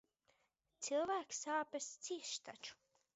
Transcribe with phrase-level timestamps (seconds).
[0.87, 2.81] Cilvēki sāpes cieš taču.